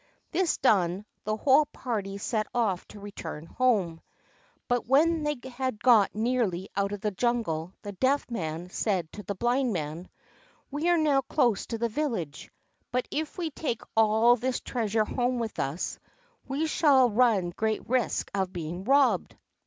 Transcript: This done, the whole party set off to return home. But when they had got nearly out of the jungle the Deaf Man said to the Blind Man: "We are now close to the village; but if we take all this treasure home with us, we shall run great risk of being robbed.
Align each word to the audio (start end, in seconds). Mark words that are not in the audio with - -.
This 0.31 0.57
done, 0.57 1.05
the 1.25 1.37
whole 1.37 1.67
party 1.67 2.17
set 2.17 2.47
off 2.55 2.87
to 2.87 2.99
return 2.99 3.45
home. 3.45 4.01
But 4.67 4.87
when 4.87 5.21
they 5.21 5.35
had 5.47 5.79
got 5.83 6.15
nearly 6.15 6.69
out 6.75 6.91
of 6.91 7.01
the 7.01 7.11
jungle 7.11 7.73
the 7.83 7.91
Deaf 7.91 8.27
Man 8.27 8.71
said 8.71 9.11
to 9.11 9.21
the 9.21 9.35
Blind 9.35 9.73
Man: 9.73 10.09
"We 10.71 10.89
are 10.89 10.97
now 10.97 11.21
close 11.21 11.67
to 11.67 11.77
the 11.77 11.87
village; 11.87 12.49
but 12.91 13.07
if 13.11 13.37
we 13.37 13.51
take 13.51 13.83
all 13.95 14.35
this 14.35 14.59
treasure 14.59 15.05
home 15.05 15.37
with 15.37 15.59
us, 15.59 15.99
we 16.47 16.65
shall 16.65 17.07
run 17.11 17.51
great 17.51 17.87
risk 17.87 18.31
of 18.33 18.51
being 18.51 18.83
robbed. 18.85 19.35